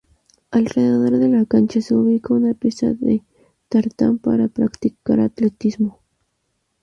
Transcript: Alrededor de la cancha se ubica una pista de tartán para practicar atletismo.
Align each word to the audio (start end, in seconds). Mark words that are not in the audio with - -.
Alrededor 0.49 1.11
de 1.19 1.27
la 1.29 1.45
cancha 1.45 1.79
se 1.79 1.93
ubica 1.93 2.33
una 2.33 2.55
pista 2.55 2.91
de 2.91 3.23
tartán 3.69 4.17
para 4.17 4.47
practicar 4.47 5.19
atletismo. 5.19 5.99